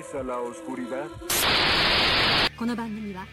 [0.00, 1.06] teméis a la oscuridad?
[2.56, 3.26] この番組は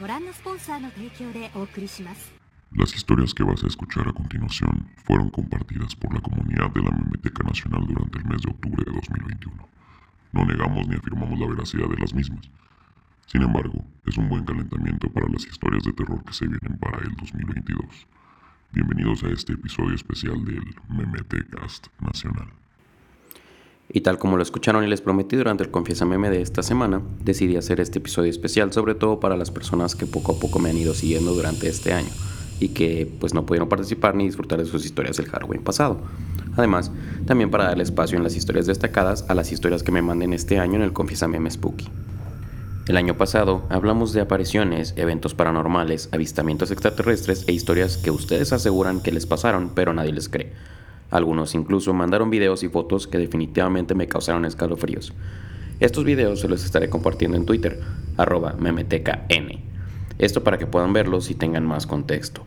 [0.00, 2.32] ご覧のスポンサーの提供でお送りします
[2.74, 6.90] Las historias que vas a escuchar a continuación fueron compartidas por la comunidad de la
[6.90, 9.68] Memeteca Nacional durante el mes de octubre de 2021.
[10.32, 12.48] No negamos ni afirmamos la veracidad de las mismas.
[13.26, 16.96] Sin embargo, es un buen calentamiento para las historias de terror que se vienen para
[17.00, 17.84] el 2022.
[18.72, 22.48] Bienvenidos a este episodio especial del Memetecast Nacional.
[23.91, 27.01] Y tal como lo escucharon y les prometí durante el Confiesa Meme de esta semana,
[27.23, 30.69] decidí hacer este episodio especial sobre todo para las personas que poco a poco me
[30.69, 32.09] han ido siguiendo durante este año
[32.59, 35.99] y que pues no pudieron participar ni disfrutar de sus historias del Halloween pasado.
[36.55, 36.91] Además,
[37.25, 40.57] también para darle espacio en las historias destacadas a las historias que me manden este
[40.59, 41.87] año en el Confiesa Meme Spooky.
[42.87, 49.01] El año pasado hablamos de apariciones, eventos paranormales, avistamientos extraterrestres e historias que ustedes aseguran
[49.01, 50.53] que les pasaron pero nadie les cree.
[51.11, 55.13] Algunos incluso mandaron videos y fotos que definitivamente me causaron escalofríos.
[55.79, 57.81] Estos videos se los estaré compartiendo en Twitter,
[58.17, 58.55] arroba.
[60.17, 62.45] Esto para que puedan verlos y tengan más contexto.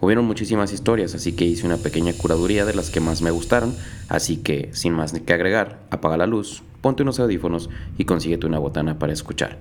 [0.00, 3.74] Hubieron muchísimas historias, así que hice una pequeña curaduría de las que más me gustaron,
[4.08, 8.58] así que, sin más que agregar, apaga la luz, ponte unos audífonos y consíguete una
[8.58, 9.58] botana para escuchar.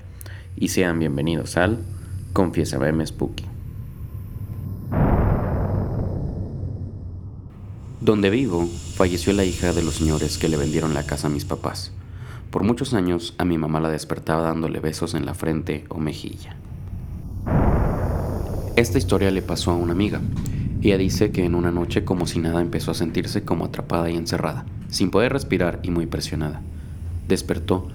[0.56, 1.80] Y sean bienvenidos al
[2.32, 3.59] Confiesa Meme Spooky.
[8.02, 11.44] Donde vivo, falleció la hija de los señores que le vendieron la casa a mis
[11.44, 11.92] papás.
[12.50, 16.56] Por muchos años a mi mamá la despertaba dándole besos en la frente o mejilla.
[18.78, 20.22] Esta historia le pasó a una amiga.
[20.82, 24.16] Ella dice que en una noche como si nada empezó a sentirse como atrapada y
[24.16, 26.62] encerrada, sin poder respirar y muy presionada.
[27.28, 27.90] Despertó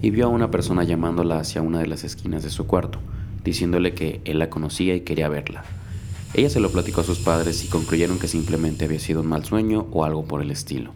[0.00, 2.98] y vio a una persona llamándola hacia una de las esquinas de su cuarto,
[3.44, 5.64] diciéndole que él la conocía y quería verla.
[6.34, 9.44] Ella se lo platicó a sus padres y concluyeron que simplemente había sido un mal
[9.44, 10.92] sueño o algo por el estilo.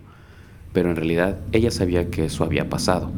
[0.72, 3.10] Pero en realidad ella sabía que eso había pasado.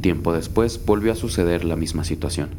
[0.00, 2.50] Tiempo después volvió a suceder la misma situación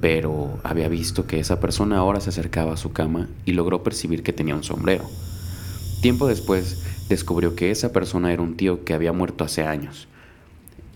[0.00, 4.22] pero había visto que esa persona ahora se acercaba a su cama y logró percibir
[4.22, 5.04] que tenía un sombrero.
[6.00, 10.06] Tiempo después descubrió que esa persona era un tío que había muerto hace años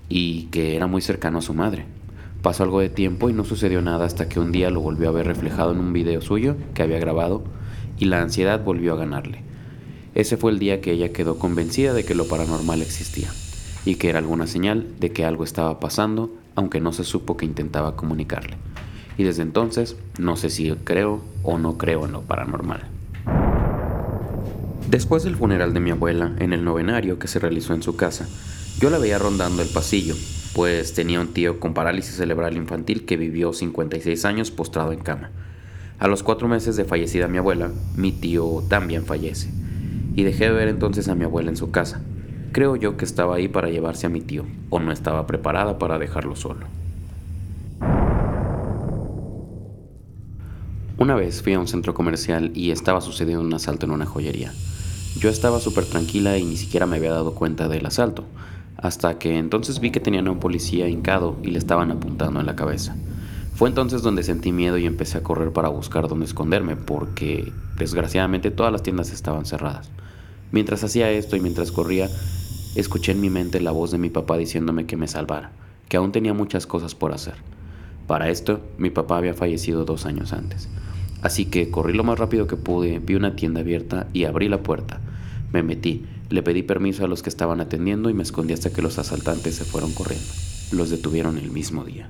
[0.08, 1.86] y que era muy cercano a su madre.
[2.42, 5.12] Pasó algo de tiempo y no sucedió nada hasta que un día lo volvió a
[5.12, 7.42] ver reflejado en un video suyo que había grabado
[7.98, 9.42] y la ansiedad volvió a ganarle.
[10.14, 13.31] Ese fue el día que ella quedó convencida de que lo paranormal existía
[13.84, 17.47] y que era alguna señal de que algo estaba pasando, aunque no se supo que
[17.47, 18.56] intentaba comunicarle
[19.16, 22.82] y desde entonces no sé si creo o no creo en lo paranormal.
[24.88, 28.28] Después del funeral de mi abuela en el novenario que se realizó en su casa,
[28.78, 30.14] yo la veía rondando el pasillo,
[30.54, 35.30] pues tenía un tío con parálisis cerebral infantil que vivió 56 años postrado en cama.
[35.98, 39.50] A los cuatro meses de fallecida mi abuela, mi tío también fallece,
[40.14, 42.02] y dejé de ver entonces a mi abuela en su casa.
[42.52, 45.98] Creo yo que estaba ahí para llevarse a mi tío, o no estaba preparada para
[45.98, 46.66] dejarlo solo.
[50.98, 54.52] Una vez fui a un centro comercial y estaba sucediendo un asalto en una joyería.
[55.16, 58.24] Yo estaba súper tranquila y ni siquiera me había dado cuenta del asalto,
[58.82, 62.47] hasta que entonces vi que tenían a un policía hincado y le estaban apuntando en
[62.47, 62.97] la cabeza.
[63.54, 68.50] Fue entonces donde sentí miedo y empecé a correr para buscar dónde esconderme, porque desgraciadamente
[68.50, 69.91] todas las tiendas estaban cerradas.
[70.50, 72.10] Mientras hacía esto y mientras corría,
[72.75, 75.53] escuché en mi mente la voz de mi papá diciéndome que me salvara,
[75.88, 77.34] que aún tenía muchas cosas por hacer.
[78.09, 80.69] Para esto, mi papá había fallecido dos años antes.
[81.22, 84.62] Así que corrí lo más rápido que pude, vi una tienda abierta y abrí la
[84.62, 85.00] puerta.
[85.53, 88.82] Me metí, le pedí permiso a los que estaban atendiendo y me escondí hasta que
[88.82, 90.26] los asaltantes se fueron corriendo.
[90.72, 92.09] Los detuvieron el mismo día.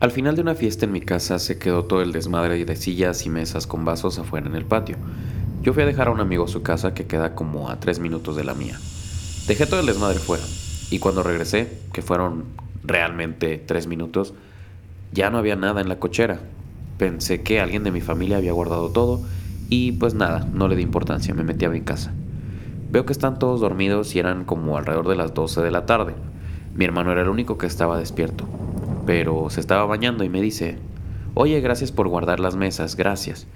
[0.00, 3.26] Al final de una fiesta en mi casa se quedó todo el desmadre de sillas
[3.26, 4.96] y mesas con vasos afuera en el patio.
[5.62, 7.98] Yo fui a dejar a un amigo a su casa que queda como a tres
[7.98, 8.78] minutos de la mía.
[9.46, 10.42] Dejé todo el desmadre fuera
[10.90, 12.44] y cuando regresé, que fueron
[12.82, 14.32] realmente tres minutos,
[15.12, 16.40] ya no había nada en la cochera.
[16.96, 19.20] Pensé que alguien de mi familia había guardado todo
[19.70, 22.12] y pues nada, no le di importancia, me metí a mi casa.
[22.90, 26.14] Veo que están todos dormidos y eran como alrededor de las 12 de la tarde.
[26.74, 28.46] Mi hermano era el único que estaba despierto,
[29.06, 30.76] pero se estaba bañando y me dice,
[31.34, 33.46] oye, gracias por guardar las mesas, gracias.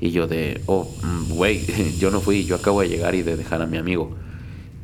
[0.00, 1.60] Y yo de, oh, mm, güey,
[1.98, 4.16] yo no fui, yo acabo de llegar y de dejar a mi amigo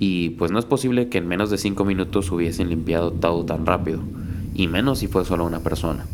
[0.01, 3.67] y pues no es posible que en menos de 5 minutos hubiesen limpiado todo tan
[3.67, 4.01] rápido,
[4.55, 6.07] y menos si fue solo una persona.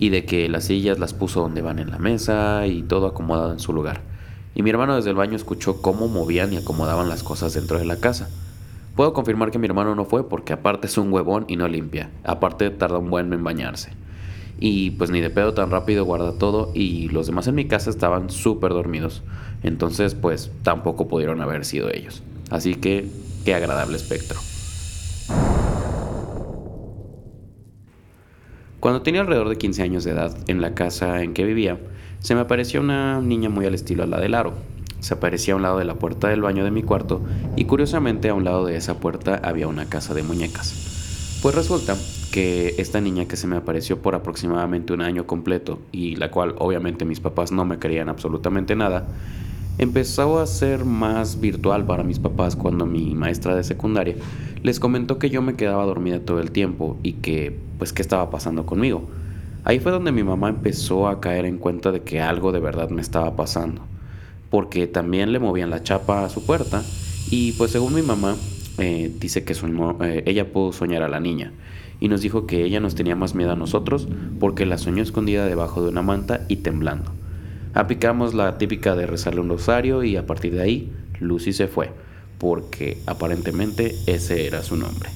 [0.00, 3.52] Y de que las sillas las puso donde van en la mesa y todo acomodado
[3.52, 4.00] en su lugar.
[4.54, 7.84] Y mi hermano desde el baño escuchó cómo movían y acomodaban las cosas dentro de
[7.84, 8.28] la casa.
[8.96, 12.10] Puedo confirmar que mi hermano no fue porque aparte es un huevón y no limpia.
[12.24, 13.92] Aparte tarda un buen en bañarse.
[14.58, 17.88] Y pues ni de pedo tan rápido guarda todo y los demás en mi casa
[17.88, 19.22] estaban súper dormidos.
[19.62, 22.22] Entonces pues tampoco pudieron haber sido ellos.
[22.50, 23.08] Así que
[23.44, 24.38] qué agradable espectro.
[28.80, 31.78] Cuando tenía alrededor de 15 años de edad, en la casa en que vivía,
[32.20, 34.54] se me apareció una niña muy al estilo a la del aro.
[35.00, 37.20] Se aparecía a un lado de la puerta del baño de mi cuarto
[37.56, 41.38] y curiosamente a un lado de esa puerta había una casa de muñecas.
[41.42, 41.94] Pues resulta
[42.32, 46.54] que esta niña que se me apareció por aproximadamente un año completo y la cual
[46.58, 49.08] obviamente mis papás no me querían absolutamente nada,
[49.80, 54.14] empezó a ser más virtual para mis papás cuando mi maestra de secundaria
[54.62, 58.30] les comentó que yo me quedaba dormida todo el tiempo y que pues qué estaba
[58.30, 59.08] pasando conmigo.
[59.64, 62.90] Ahí fue donde mi mamá empezó a caer en cuenta de que algo de verdad
[62.90, 63.80] me estaba pasando,
[64.50, 66.82] porque también le movían la chapa a su puerta
[67.30, 68.36] y pues según mi mamá
[68.76, 71.52] eh, dice que eh, ella pudo soñar a la niña
[72.00, 74.08] y nos dijo que ella nos tenía más miedo a nosotros
[74.40, 77.12] porque la soñó escondida debajo de una manta y temblando.
[77.72, 81.92] Aplicamos la típica de rezarle un rosario y a partir de ahí Lucy se fue,
[82.38, 85.10] porque aparentemente ese era su nombre.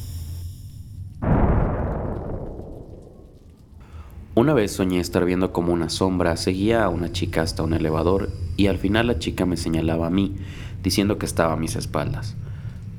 [4.37, 8.31] Una vez soñé estar viendo como una sombra seguía a una chica hasta un elevador
[8.57, 10.37] y al final la chica me señalaba a mí,
[10.83, 12.37] diciendo que estaba a mis espaldas.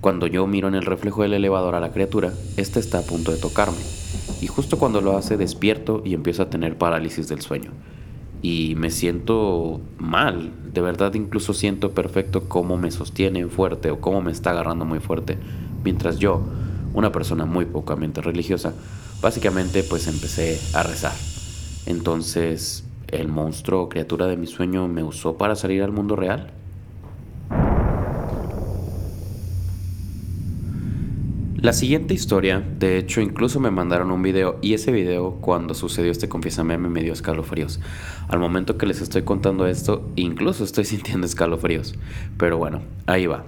[0.02, 3.32] Cuando yo miro en el reflejo del elevador a la criatura, ésta está a punto
[3.32, 3.78] de tocarme,
[4.42, 7.72] y justo cuando lo hace despierto y empiezo a tener parálisis del sueño.
[8.46, 14.22] Y me siento mal, de verdad incluso siento perfecto cómo me sostiene fuerte o cómo
[14.22, 15.40] me está agarrando muy fuerte,
[15.84, 16.44] mientras yo,
[16.94, 18.76] una persona muy pocamente religiosa,
[19.26, 21.14] Básicamente pues empecé a rezar.
[21.88, 26.52] Entonces, ¿el monstruo o criatura de mi sueño me usó para salir al mundo real?
[31.66, 36.12] La siguiente historia, de hecho, incluso me mandaron un video y ese video, cuando sucedió
[36.12, 37.80] este confiésame, me dio escalofríos.
[38.28, 41.96] Al momento que les estoy contando esto, incluso estoy sintiendo escalofríos.
[42.38, 43.46] Pero bueno, ahí va.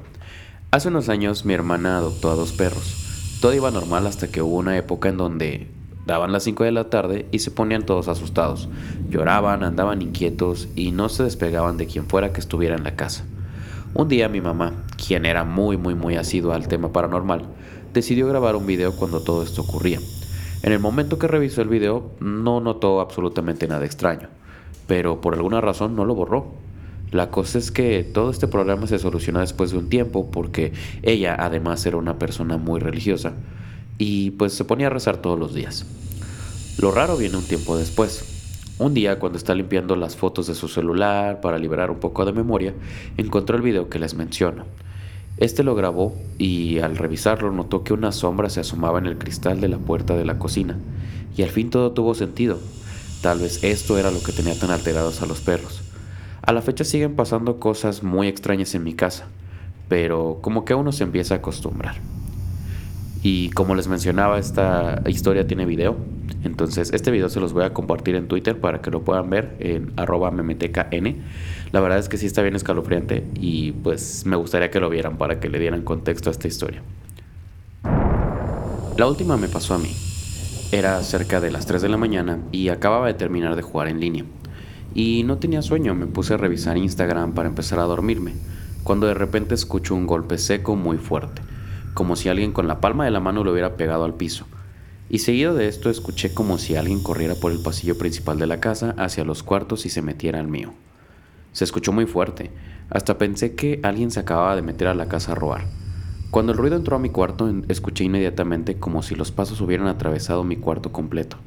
[0.71, 3.37] Hace unos años mi hermana adoptó a dos perros.
[3.39, 5.67] Todo iba normal hasta que hubo una época en donde
[6.07, 8.67] daban las 5 de la tarde y se ponían todos asustados.
[9.11, 13.25] Lloraban, andaban inquietos y no se despegaban de quien fuera que estuviera en la casa.
[13.93, 17.45] Un día mi mamá, quien era muy muy muy asidua al tema paranormal,
[17.97, 19.99] decidió grabar un video cuando todo esto ocurría.
[20.61, 24.29] En el momento que revisó el video no notó absolutamente nada extraño,
[24.85, 26.53] pero por alguna razón no lo borró.
[27.11, 31.35] La cosa es que todo este problema se solucionó después de un tiempo porque ella
[31.39, 33.33] además era una persona muy religiosa
[33.97, 35.87] y pues se ponía a rezar todos los días.
[36.77, 38.25] Lo raro viene un tiempo después.
[38.77, 42.31] Un día cuando está limpiando las fotos de su celular para liberar un poco de
[42.31, 42.75] memoria,
[43.17, 44.65] encontró el video que les menciono.
[45.37, 49.61] Este lo grabó y al revisarlo notó que una sombra se asomaba en el cristal
[49.61, 50.77] de la puerta de la cocina.
[51.35, 52.59] Y al fin todo tuvo sentido.
[53.21, 55.83] Tal vez esto era lo que tenía tan alterados a los perros.
[56.41, 59.27] A la fecha siguen pasando cosas muy extrañas en mi casa,
[59.89, 61.95] pero como que uno se empieza a acostumbrar.
[63.21, 65.97] Y como les mencionaba, esta historia tiene video.
[66.43, 69.55] Entonces, este video se los voy a compartir en Twitter para que lo puedan ver
[69.59, 70.31] en arroba.
[71.71, 75.17] La verdad es que sí está bien escalofriante y pues me gustaría que lo vieran
[75.17, 76.81] para que le dieran contexto a esta historia.
[78.97, 79.95] La última me pasó a mí.
[80.71, 83.99] Era cerca de las 3 de la mañana y acababa de terminar de jugar en
[83.99, 84.25] línea
[84.97, 88.33] y no tenía sueño, me puse a revisar Instagram para empezar a dormirme,
[88.83, 91.43] cuando de repente escucho un golpe seco muy fuerte,
[91.93, 94.47] como si alguien con la palma de la mano lo hubiera pegado al piso.
[95.07, 98.59] Y seguido de esto escuché como si alguien corriera por el pasillo principal de la
[98.59, 100.73] casa hacia los cuartos y se metiera al mío.
[101.51, 102.51] Se escuchó muy fuerte,
[102.89, 105.65] hasta pensé que alguien se acababa de meter a la casa a robar.
[106.31, 110.43] Cuando el ruido entró a mi cuarto, escuché inmediatamente como si los pasos hubieran atravesado
[110.43, 111.37] mi cuarto completo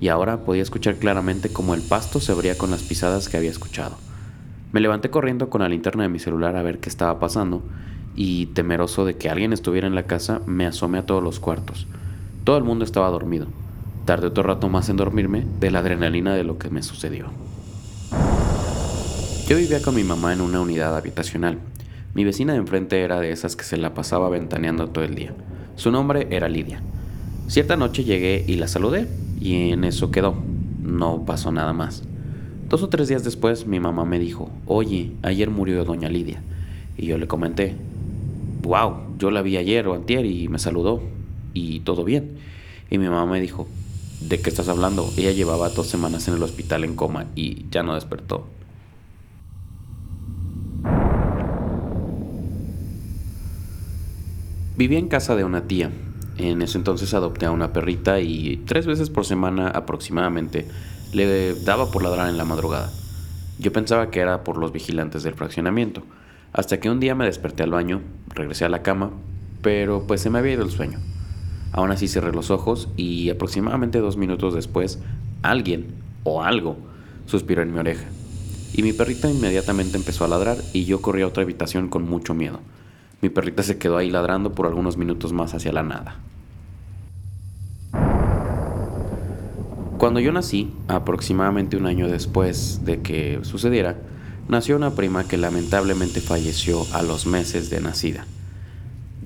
[0.00, 3.50] y ahora podía escuchar claramente cómo el pasto se abría con las pisadas que había
[3.50, 3.96] escuchado.
[4.72, 7.62] Me levanté corriendo con la linterna de mi celular a ver qué estaba pasando
[8.14, 11.86] y, temeroso de que alguien estuviera en la casa, me asomé a todos los cuartos.
[12.44, 13.46] Todo el mundo estaba dormido.
[14.04, 17.26] Tardé otro rato más en dormirme de la adrenalina de lo que me sucedió.
[19.48, 21.58] Yo vivía con mi mamá en una unidad habitacional.
[22.12, 25.32] Mi vecina de enfrente era de esas que se la pasaba ventaneando todo el día.
[25.74, 26.82] Su nombre era Lidia.
[27.46, 29.08] Cierta noche llegué y la saludé,
[29.40, 30.34] y en eso quedó.
[30.82, 32.02] No pasó nada más.
[32.68, 36.42] Dos o tres días después mi mamá me dijo, oye, ayer murió doña Lidia.
[36.98, 37.74] Y yo le comenté,
[38.60, 41.02] wow, yo la vi ayer o antier y me saludó
[41.54, 42.32] y todo bien.
[42.90, 43.66] Y mi mamá me dijo,
[44.20, 45.10] ¿de qué estás hablando?
[45.16, 48.57] Ella llevaba dos semanas en el hospital en coma y ya no despertó.
[54.78, 55.90] Vivía en casa de una tía,
[56.36, 60.68] en ese entonces adopté a una perrita y tres veces por semana aproximadamente
[61.12, 62.92] le daba por ladrar en la madrugada.
[63.58, 66.04] Yo pensaba que era por los vigilantes del fraccionamiento,
[66.52, 69.10] hasta que un día me desperté al baño, regresé a la cama
[69.62, 71.00] pero pues se me había ido el sueño.
[71.72, 75.00] Aún así cerré los ojos y aproximadamente dos minutos después,
[75.42, 75.86] alguien
[76.22, 76.76] o algo
[77.26, 78.06] suspiró en mi oreja.
[78.72, 82.32] Y mi perrita inmediatamente empezó a ladrar y yo corrí a otra habitación con mucho
[82.32, 82.60] miedo.
[83.20, 86.16] Mi perrita se quedó ahí ladrando por algunos minutos más hacia la nada.
[89.98, 93.96] Cuando yo nací, aproximadamente un año después de que sucediera,
[94.48, 98.24] nació una prima que lamentablemente falleció a los meses de nacida.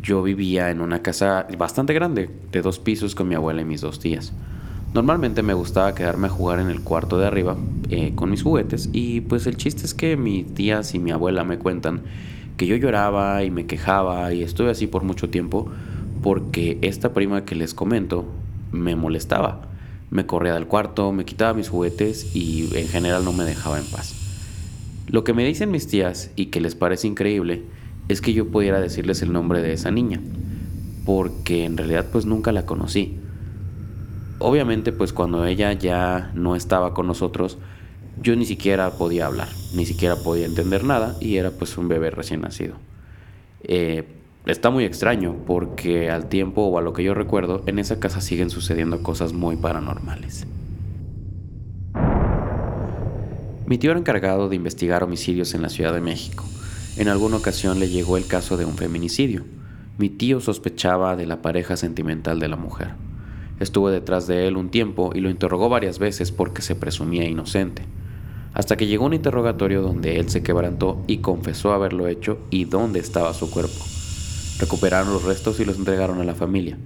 [0.01, 3.83] Yo vivía en una casa bastante grande, de dos pisos con mi abuela y mis
[3.83, 4.33] dos tías.
[4.95, 7.57] Normalmente me gustaba quedarme a jugar en el cuarto de arriba
[7.91, 11.45] eh, con mis juguetes y pues el chiste es que mis tías y mi abuela
[11.45, 12.01] me cuentan
[12.57, 15.71] que yo lloraba y me quejaba y estuve así por mucho tiempo
[16.23, 18.27] porque esta prima que les comento
[18.71, 19.73] me molestaba
[20.13, 23.87] me corría del cuarto, me quitaba mis juguetes y en general no me dejaba en
[23.87, 24.15] paz.
[25.09, 27.63] Lo que me dicen mis tías y que les parece increíble
[28.09, 30.21] es que yo pudiera decirles el nombre de esa niña,
[31.07, 33.17] porque en realidad pues nunca la conocí.
[34.39, 37.57] Obviamente pues cuando ella ya no estaba con nosotros,
[38.21, 42.11] yo ni siquiera podía hablar, ni siquiera podía entender nada y era pues un bebé
[42.11, 42.77] recién nacido.
[43.63, 44.05] Eh,
[44.47, 48.21] está muy extraño porque al tiempo o a lo que yo recuerdo, en esa casa
[48.21, 50.47] siguen sucediendo cosas muy paranormales.
[53.67, 56.45] Mi tío era encargado de investigar homicidios en la Ciudad de México.
[56.97, 59.45] En alguna ocasión le llegó el caso de un feminicidio.
[59.97, 62.91] Mi tío sospechaba de la pareja sentimental de la mujer.
[63.61, 67.85] Estuvo detrás de él un tiempo y lo interrogó varias veces porque se presumía inocente.
[68.55, 73.01] Hasta que llegó un interrogatorio donde él se quebrantó y confesó haberlo hecho y dónde
[73.01, 73.85] estaba su cuerpo.
[74.59, 76.77] Recuperaron los restos y los entregaron a la familia.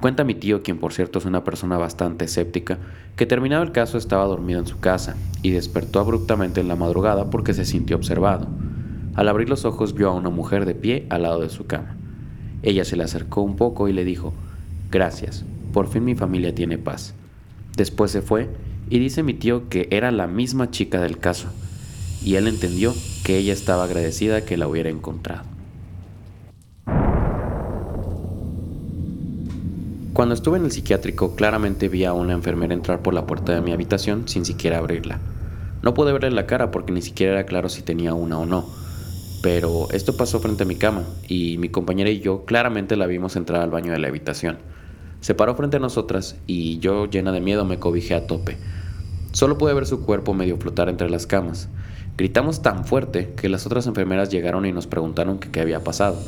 [0.00, 2.78] Cuenta mi tío, quien por cierto es una persona bastante escéptica,
[3.16, 7.30] que terminado el caso estaba dormido en su casa y despertó abruptamente en la madrugada
[7.30, 8.46] porque se sintió observado.
[9.16, 11.96] Al abrir los ojos vio a una mujer de pie al lado de su cama.
[12.62, 14.32] Ella se le acercó un poco y le dijo,
[14.90, 17.14] Gracias, por fin mi familia tiene paz.
[17.76, 18.48] Después se fue
[18.90, 21.48] y dice mi tío que era la misma chica del caso,
[22.24, 25.44] y él entendió que ella estaba agradecida que la hubiera encontrado.
[30.18, 33.60] Cuando estuve en el psiquiátrico, claramente vi a una enfermera entrar por la puerta de
[33.60, 35.20] mi habitación sin siquiera abrirla.
[35.80, 38.68] No pude verle la cara porque ni siquiera era claro si tenía una o no.
[39.42, 43.36] Pero esto pasó frente a mi cama y mi compañera y yo claramente la vimos
[43.36, 44.58] entrar al baño de la habitación.
[45.20, 48.56] Se paró frente a nosotras y yo, llena de miedo, me cobijé a tope.
[49.38, 51.68] Solo pude ver su cuerpo medio flotar entre las camas.
[52.16, 56.18] Gritamos tan fuerte que las otras enfermeras llegaron y nos preguntaron qué había pasado.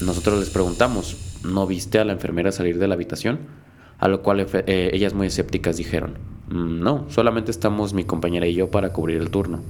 [0.00, 3.40] Nosotros les preguntamos, ¿no viste a la enfermera salir de la habitación?
[3.98, 6.12] A lo cual eh, ellas muy escépticas dijeron,
[6.50, 9.62] mm, no, solamente estamos mi compañera y yo para cubrir el turno.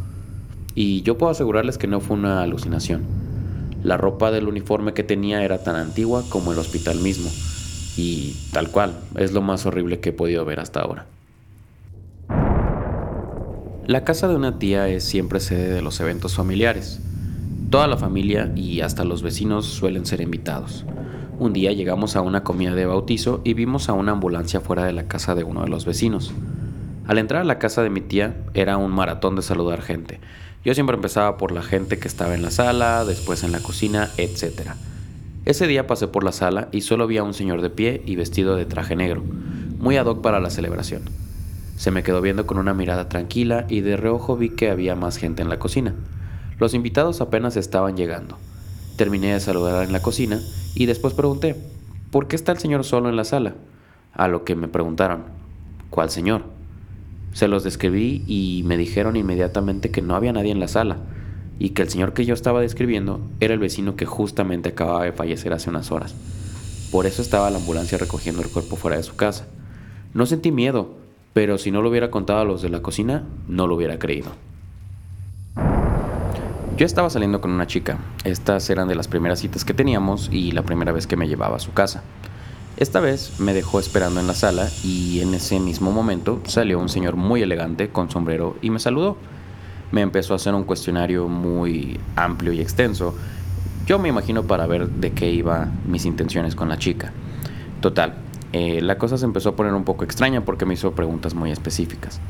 [0.75, 3.05] Y yo puedo asegurarles que no fue una alucinación.
[3.83, 7.31] La ropa del uniforme que tenía era tan antigua como el hospital mismo.
[7.97, 11.07] Y tal cual, es lo más horrible que he podido ver hasta ahora.
[13.87, 17.01] La casa de una tía es siempre sede de los eventos familiares.
[17.69, 20.87] Toda la familia y hasta los vecinos suelen ser invitados.
[21.39, 24.95] Un día llegamos a una comida de bautizo y vimos a una ambulancia fuera de
[24.95, 26.33] la casa de uno de los vecinos.
[27.07, 30.19] Al entrar a la casa de mi tía era un maratón de saludar gente.
[30.65, 34.09] Yo siempre empezaba por la gente que estaba en la sala, después en la cocina,
[34.17, 34.71] etc.
[35.45, 38.17] Ese día pasé por la sala y solo vi a un señor de pie y
[38.17, 39.23] vestido de traje negro,
[39.79, 41.03] muy ad hoc para la celebración.
[41.77, 45.17] Se me quedó viendo con una mirada tranquila y de reojo vi que había más
[45.17, 45.95] gente en la cocina.
[46.59, 48.39] Los invitados apenas estaban llegando.
[48.97, 50.41] Terminé de saludar en la cocina
[50.75, 51.57] y después pregunté,
[52.11, 53.55] ¿por qué está el señor solo en la sala?
[54.13, 55.25] A lo que me preguntaron,
[55.91, 56.45] ¿cuál señor?
[57.33, 60.99] Se los describí y me dijeron inmediatamente que no había nadie en la sala
[61.59, 65.13] y que el señor que yo estaba describiendo era el vecino que justamente acababa de
[65.13, 66.15] fallecer hace unas horas.
[66.93, 69.47] Por eso estaba la ambulancia recogiendo el cuerpo fuera de su casa.
[70.13, 70.95] No sentí miedo,
[71.35, 74.31] pero si no lo hubiera contado a los de la cocina, no lo hubiera creído.
[76.77, 77.99] Yo estaba saliendo con una chica.
[78.25, 81.57] Estas eran de las primeras citas que teníamos y la primera vez que me llevaba
[81.57, 82.03] a su casa.
[82.77, 86.89] Esta vez me dejó esperando en la sala y en ese mismo momento salió un
[86.89, 89.17] señor muy elegante con sombrero y me saludó.
[89.93, 93.15] Me empezó a hacer un cuestionario muy amplio y extenso.
[93.87, 97.13] Yo me imagino para ver de qué iba mis intenciones con la chica.
[97.81, 98.15] Total,
[98.57, 101.51] eh, la cosa se empezó a poner un poco extraña porque me hizo preguntas muy
[101.51, 102.21] específicas.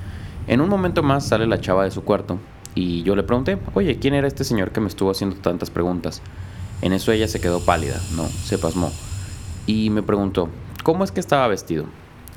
[0.47, 2.38] En un momento más sale la chava de su cuarto
[2.75, 6.23] y yo le pregunté, oye, ¿quién era este señor que me estuvo haciendo tantas preguntas?
[6.81, 8.90] En eso ella se quedó pálida, no, se pasmó.
[9.66, 10.49] Y me preguntó,
[10.83, 11.85] ¿cómo es que estaba vestido?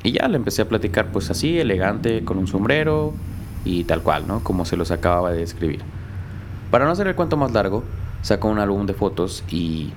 [0.03, 3.13] Y ya le empecé a platicar, pues así, elegante, con un sombrero
[3.63, 4.44] y tal cual, ¿no?
[4.44, 5.79] Como se los acababa de describir.
[6.72, 7.86] Para no hacer el cuento más largo,
[8.22, 9.94] sacó un álbum de fotos y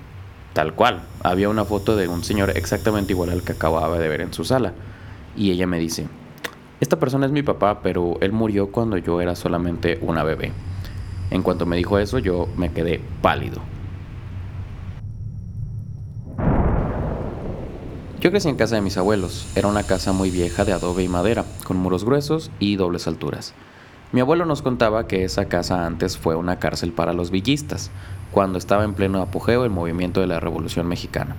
[0.52, 1.02] tal cual.
[1.22, 4.44] Había una foto de un señor exactamente igual al que acababa de ver en su
[4.44, 4.72] sala.
[5.36, 6.08] Y ella me dice,
[6.80, 10.52] esta persona es mi papá, pero él murió cuando yo era solamente una bebé.
[11.30, 13.60] En cuanto me dijo eso, yo me quedé pálido.
[18.20, 19.46] Yo crecí en casa de mis abuelos.
[19.54, 23.54] Era una casa muy vieja de adobe y madera, con muros gruesos y dobles alturas.
[24.12, 27.90] Mi abuelo nos contaba que esa casa antes fue una cárcel para los villistas,
[28.30, 31.36] cuando estaba en pleno apogeo el movimiento de la Revolución Mexicana.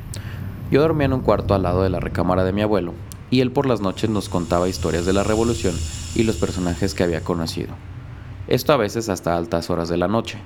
[0.72, 2.94] Yo dormía en un cuarto al lado de la recámara de mi abuelo,
[3.30, 5.76] y él por las noches nos contaba historias de la Revolución
[6.16, 7.74] y los personajes que había conocido.
[8.48, 10.38] Esto a veces hasta altas horas de la noche.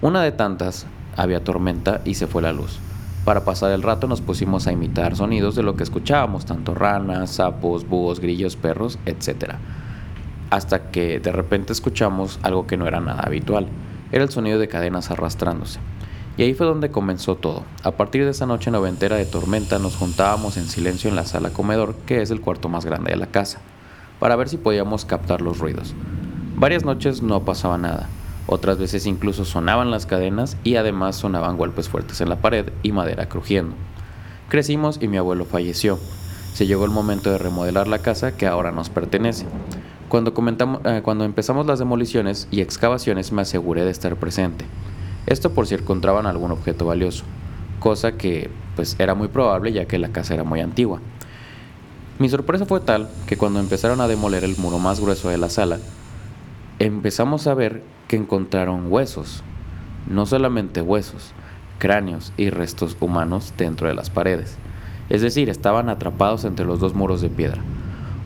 [0.00, 0.86] Una de tantas,
[1.16, 2.78] había tormenta y se fue la luz.
[3.24, 7.30] Para pasar el rato nos pusimos a imitar sonidos de lo que escuchábamos, tanto ranas,
[7.30, 9.54] sapos, búhos, grillos, perros, etc.
[10.50, 13.66] Hasta que de repente escuchamos algo que no era nada habitual.
[14.14, 15.80] Era el sonido de cadenas arrastrándose.
[16.36, 17.64] Y ahí fue donde comenzó todo.
[17.82, 21.50] A partir de esa noche noventera de tormenta nos juntábamos en silencio en la sala
[21.50, 23.58] comedor, que es el cuarto más grande de la casa,
[24.20, 25.96] para ver si podíamos captar los ruidos.
[26.54, 28.08] Varias noches no pasaba nada.
[28.46, 32.92] Otras veces incluso sonaban las cadenas y además sonaban golpes fuertes en la pared y
[32.92, 33.74] madera crujiendo.
[34.48, 35.98] Crecimos y mi abuelo falleció.
[36.52, 39.44] Se llegó el momento de remodelar la casa que ahora nos pertenece.
[40.14, 44.64] Eh, cuando empezamos las demoliciones y excavaciones me aseguré de estar presente.
[45.26, 47.24] Esto por si encontraban algún objeto valioso,
[47.80, 51.00] cosa que pues era muy probable ya que la casa era muy antigua.
[52.20, 55.48] Mi sorpresa fue tal que cuando empezaron a demoler el muro más grueso de la
[55.48, 55.80] sala,
[56.78, 59.42] empezamos a ver que encontraron huesos,
[60.06, 61.32] no solamente huesos,
[61.78, 64.58] cráneos y restos humanos dentro de las paredes.
[65.08, 67.64] Es decir, estaban atrapados entre los dos muros de piedra.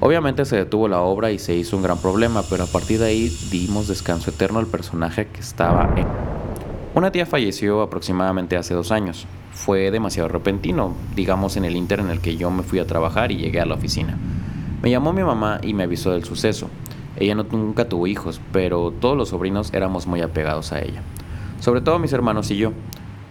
[0.00, 3.06] Obviamente se detuvo la obra y se hizo un gran problema, pero a partir de
[3.06, 6.06] ahí dimos descanso eterno al personaje que estaba en...
[6.94, 9.26] Una tía falleció aproximadamente hace dos años.
[9.52, 13.32] Fue demasiado repentino, digamos en el inter en el que yo me fui a trabajar
[13.32, 14.16] y llegué a la oficina.
[14.82, 16.68] Me llamó mi mamá y me avisó del suceso.
[17.16, 21.02] Ella no, nunca tuvo hijos, pero todos los sobrinos éramos muy apegados a ella.
[21.58, 22.72] Sobre todo mis hermanos y yo.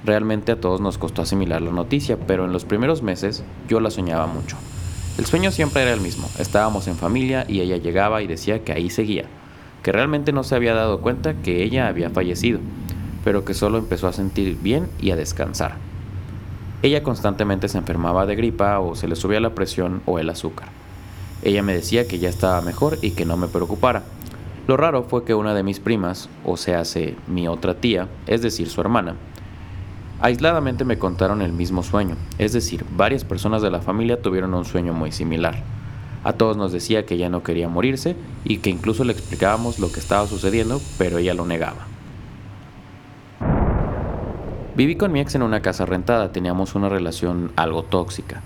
[0.04, 3.90] Realmente a todos nos costó asimilar la noticia, pero en los primeros meses yo la
[3.90, 4.58] soñaba mucho.
[5.18, 6.30] El sueño siempre era el mismo.
[6.38, 9.26] Estábamos en familia y ella llegaba y decía que ahí seguía,
[9.82, 12.60] que realmente no se había dado cuenta que ella había fallecido,
[13.24, 15.76] pero que solo empezó a sentir bien y a descansar.
[16.84, 20.70] Ella constantemente se enfermaba de gripa o se le subía la presión o el azúcar.
[21.42, 24.04] Ella me decía que ya estaba mejor y que no me preocupara.
[24.68, 28.70] Lo raro fue que una de mis primas, o hace mi otra tía, es decir,
[28.70, 29.16] su hermana,
[30.22, 34.66] aisladamente me contaron el mismo sueño, es decir, varias personas de la familia tuvieron un
[34.66, 35.64] sueño muy similar.
[36.24, 39.92] A todos nos decía que ella no quería morirse y que incluso le explicábamos lo
[39.92, 41.88] que estaba sucediendo, pero ella lo negaba.
[44.76, 48.42] Viví con mi ex en una casa rentada, teníamos una relación algo tóxica.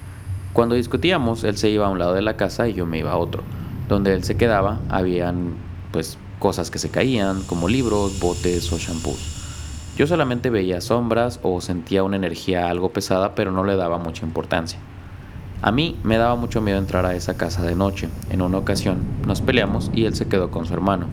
[0.53, 3.11] Cuando discutíamos, él se iba a un lado de la casa y yo me iba
[3.11, 3.43] a otro.
[3.89, 5.55] Donde él se quedaba, habían
[5.91, 9.40] pues cosas que se caían, como libros, botes o shampoos.
[10.01, 14.25] Yo solamente veía sombras o sentía una energía algo pesada, pero no le daba mucha
[14.25, 14.79] importancia.
[15.61, 18.09] A mí me daba mucho miedo entrar a esa casa de noche.
[18.31, 21.05] En una ocasión nos peleamos y él se quedó con su hermano.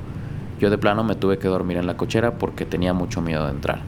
[0.58, 3.50] Yo de plano me tuve que dormir en la cochera porque tenía mucho miedo de
[3.50, 3.80] entrar.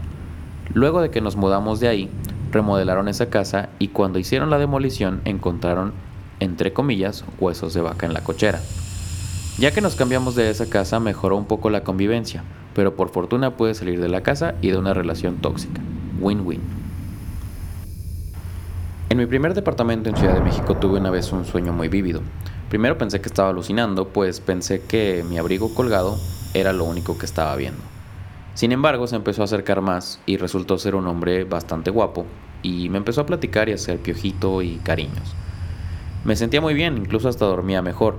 [0.75, 2.11] Luego de que nos mudamos de ahí,
[2.53, 5.95] remodelaron esa casa y cuando hicieron la demolición encontraron,
[6.41, 8.61] entre comillas, huesos de vaca en la cochera.
[9.57, 13.57] Ya que nos cambiamos de esa casa mejoró un poco la convivencia, pero por fortuna
[13.57, 15.81] pude salir de la casa y de una relación tóxica.
[16.21, 16.61] Win-win.
[19.09, 22.21] En mi primer departamento en Ciudad de México tuve una vez un sueño muy vívido.
[22.69, 26.17] Primero pensé que estaba alucinando, pues pensé que mi abrigo colgado
[26.55, 27.83] era lo único que estaba viendo.
[28.55, 32.27] Sin embargo, se empezó a acercar más y resultó ser un hombre bastante guapo
[32.63, 35.35] y me empezó a platicar y a hacer piojito y cariños.
[36.25, 38.19] Me sentía muy bien, incluso hasta dormía mejor.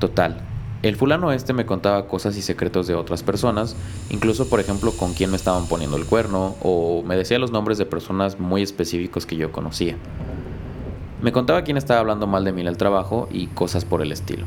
[0.00, 0.42] Total,
[0.88, 3.76] el fulano este me contaba cosas y secretos de otras personas,
[4.10, 7.78] incluso por ejemplo con quién me estaban poniendo el cuerno o me decía los nombres
[7.78, 9.96] de personas muy específicos que yo conocía.
[11.22, 14.12] Me contaba quién estaba hablando mal de mí en el trabajo y cosas por el
[14.12, 14.46] estilo.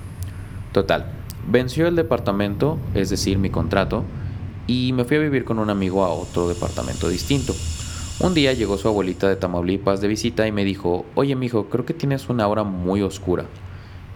[0.71, 1.12] Total,
[1.47, 4.04] venció el departamento, es decir, mi contrato,
[4.67, 7.56] y me fui a vivir con un amigo a otro departamento distinto.
[8.19, 11.86] Un día llegó su abuelita de Tamaulipas de visita y me dijo, oye mijo, creo
[11.86, 13.45] que tienes una aura muy oscura.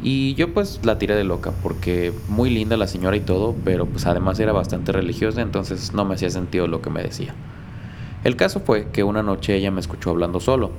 [0.02, 3.86] Y yo pues la tiré de loca, porque muy linda la señora y todo, pero
[3.86, 7.34] pues además era bastante religiosa, entonces no me hacía sentido lo que me decía.
[8.24, 10.72] El caso fue que una noche ella me escuchó hablando solo,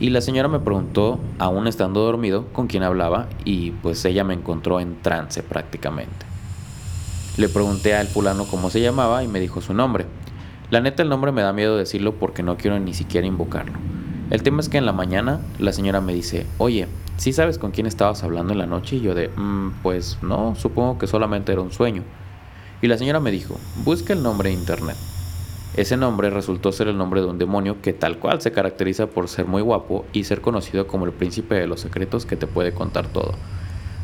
[0.00, 4.34] y la señora me preguntó, aún estando dormido, con quién hablaba, y pues ella me
[4.34, 6.26] encontró en trance prácticamente.
[7.36, 10.06] Le pregunté al fulano cómo se llamaba y me dijo su nombre.
[10.70, 13.74] La neta el nombre me da miedo decirlo porque no quiero ni siquiera invocarlo.
[14.30, 16.86] El tema es que en la mañana la señora me dice, oye,
[17.16, 18.96] ¿sí sabes con quién estabas hablando en la noche?
[18.96, 22.02] Y yo de, mmm, pues no, supongo que solamente era un sueño.
[22.82, 24.96] Y la señora me dijo, busca el nombre en internet.
[25.76, 29.28] Ese nombre resultó ser el nombre de un demonio que tal cual se caracteriza por
[29.28, 32.72] ser muy guapo y ser conocido como el príncipe de los secretos que te puede
[32.72, 33.32] contar todo.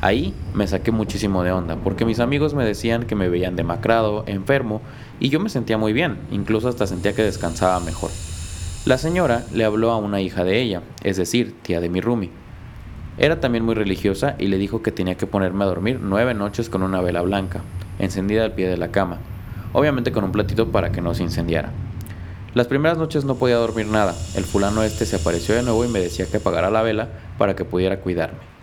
[0.00, 4.24] Ahí me saqué muchísimo de onda, porque mis amigos me decían que me veían demacrado,
[4.26, 4.80] enfermo,
[5.20, 8.10] y yo me sentía muy bien, incluso hasta sentía que descansaba mejor.
[8.84, 12.30] La señora le habló a una hija de ella, es decir, tía de mi Rumi.
[13.16, 16.68] Era también muy religiosa y le dijo que tenía que ponerme a dormir nueve noches
[16.68, 17.60] con una vela blanca,
[17.98, 19.18] encendida al pie de la cama,
[19.72, 21.70] obviamente con un platito para que no se incendiara.
[22.52, 25.88] Las primeras noches no podía dormir nada, el fulano este se apareció de nuevo y
[25.88, 28.54] me decía que apagara la vela para que pudiera cuidarme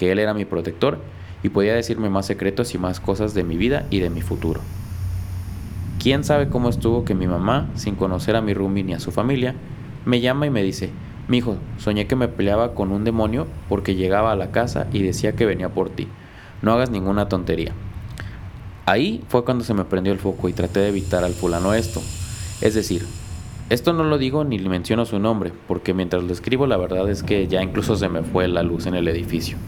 [0.00, 0.98] que él era mi protector
[1.42, 4.62] y podía decirme más secretos y más cosas de mi vida y de mi futuro.
[6.00, 9.12] ¿Quién sabe cómo estuvo que mi mamá, sin conocer a mi Rumi ni a su
[9.12, 9.54] familia,
[10.06, 10.88] me llama y me dice,
[11.28, 15.02] mi hijo, soñé que me peleaba con un demonio porque llegaba a la casa y
[15.02, 16.08] decía que venía por ti.
[16.62, 17.74] No hagas ninguna tontería.
[18.86, 22.00] Ahí fue cuando se me prendió el foco y traté de evitar al fulano esto.
[22.62, 23.04] Es decir,
[23.68, 27.10] esto no lo digo ni le menciono su nombre, porque mientras lo escribo la verdad
[27.10, 29.58] es que ya incluso se me fue la luz en el edificio.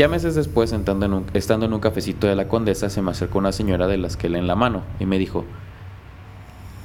[0.00, 3.10] Ya meses después, estando en, un, estando en un cafecito de la condesa, se me
[3.10, 5.44] acercó una señora de las que leen la mano y me dijo,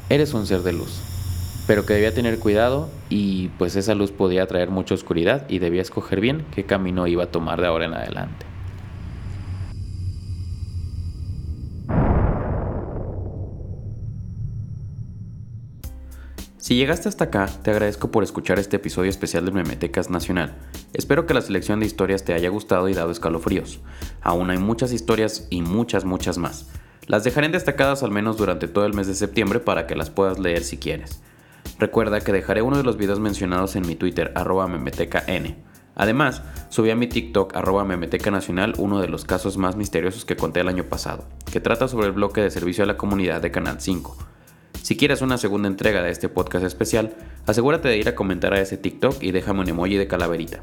[0.09, 1.01] eres un ser de luz,
[1.65, 5.81] pero que debía tener cuidado y pues esa luz podía traer mucha oscuridad y debía
[5.81, 8.45] escoger bien qué camino iba a tomar de ahora en adelante.
[16.65, 20.55] Si llegaste hasta acá, te agradezco por escuchar este episodio especial de Memetecas Nacional.
[20.93, 23.81] Espero que la selección de historias te haya gustado y dado escalofríos.
[24.23, 26.67] Aún hay muchas historias y muchas, muchas más.
[27.05, 30.39] Las dejaré destacadas al menos durante todo el mes de septiembre para que las puedas
[30.39, 31.21] leer si quieres.
[31.77, 35.57] Recuerda que dejaré uno de los videos mencionados en mi Twitter, arroba memetecan.
[35.93, 40.35] Además, subí a mi TikTok, arroba memeteca nacional, uno de los casos más misteriosos que
[40.35, 43.51] conté el año pasado, que trata sobre el bloque de servicio a la comunidad de
[43.51, 44.17] Canal 5.
[44.85, 47.15] Si quieres una segunda entrega de este podcast especial,
[47.47, 50.61] asegúrate de ir a comentar a ese TikTok y déjame un emoji de calaverita.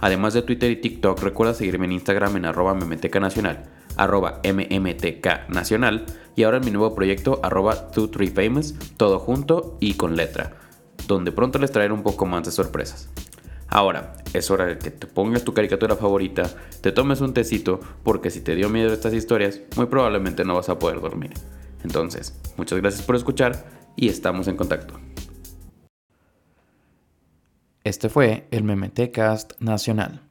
[0.00, 3.64] Además de Twitter y TikTok, recuerda seguirme en Instagram en arroba nacional,
[3.96, 4.42] arroba
[6.36, 10.58] y ahora en mi nuevo proyecto arroba 23famous, todo junto y con letra,
[11.08, 13.08] donde pronto les traeré un poco más de sorpresas.
[13.68, 16.50] Ahora, es hora de que te pongas tu caricatura favorita,
[16.82, 20.68] te tomes un tecito, porque si te dio miedo estas historias, muy probablemente no vas
[20.68, 21.32] a poder dormir.
[21.84, 24.98] Entonces, muchas gracias por escuchar y estamos en contacto.
[27.84, 30.23] Este fue el Memetecast Nacional.